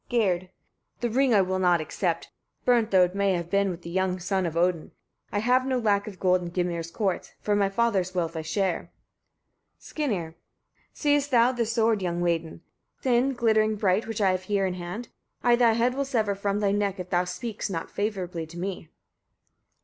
[0.09, 0.49] Gerd.
[1.01, 1.07] 22.
[1.07, 2.31] The ring I will not accept,
[2.65, 4.93] burnt though it may have been with the young son of Odin.
[5.31, 8.89] I have no lack of gold in Gymir's courts; for my father's wealth I share.
[9.77, 10.33] Skirnir.
[10.33, 10.41] 23.
[10.95, 12.61] Seest thou this sword, young maiden!
[12.99, 15.09] thin, glittering bright, which I have here in hand?
[15.43, 18.89] I thy head will sever from thy neck, if thou speakst not favourably to me.